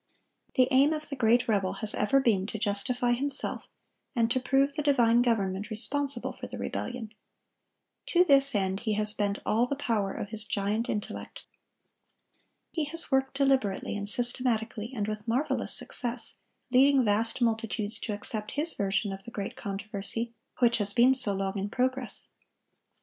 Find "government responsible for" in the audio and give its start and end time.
5.21-6.47